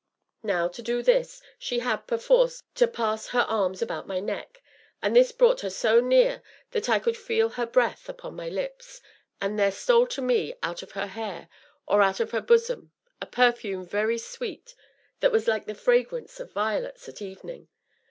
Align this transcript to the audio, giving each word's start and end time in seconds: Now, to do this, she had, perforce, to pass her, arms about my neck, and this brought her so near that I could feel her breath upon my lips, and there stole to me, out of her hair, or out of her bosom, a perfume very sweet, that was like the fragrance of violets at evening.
Now, 0.41 0.67
to 0.67 0.81
do 0.81 1.03
this, 1.03 1.43
she 1.59 1.77
had, 1.77 2.07
perforce, 2.07 2.63
to 2.73 2.87
pass 2.87 3.27
her, 3.27 3.41
arms 3.41 3.83
about 3.83 4.07
my 4.07 4.19
neck, 4.19 4.63
and 4.99 5.15
this 5.15 5.31
brought 5.31 5.61
her 5.61 5.69
so 5.69 5.99
near 5.99 6.41
that 6.71 6.89
I 6.89 6.97
could 6.97 7.15
feel 7.15 7.49
her 7.49 7.67
breath 7.67 8.09
upon 8.09 8.35
my 8.35 8.49
lips, 8.49 8.99
and 9.39 9.59
there 9.59 9.71
stole 9.71 10.07
to 10.07 10.21
me, 10.23 10.55
out 10.63 10.81
of 10.81 10.93
her 10.93 11.05
hair, 11.05 11.49
or 11.87 12.01
out 12.01 12.19
of 12.19 12.31
her 12.31 12.41
bosom, 12.41 12.91
a 13.21 13.27
perfume 13.27 13.85
very 13.85 14.17
sweet, 14.17 14.73
that 15.19 15.31
was 15.31 15.47
like 15.47 15.65
the 15.67 15.75
fragrance 15.75 16.39
of 16.39 16.51
violets 16.51 17.07
at 17.07 17.21
evening. 17.21 17.67